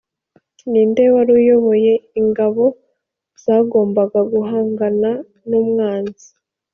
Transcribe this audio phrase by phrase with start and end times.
[0.71, 2.65] ninde wari uyoboye ingabo
[3.43, 5.09] zagombaga guhangana
[5.49, 6.27] n'umwanzi?